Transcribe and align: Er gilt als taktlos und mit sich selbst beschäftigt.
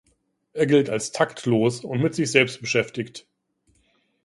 Er 0.53 0.65
gilt 0.65 0.89
als 0.89 1.11
taktlos 1.11 1.83
und 1.85 2.01
mit 2.01 2.15
sich 2.15 2.31
selbst 2.31 2.59
beschäftigt. 2.59 3.27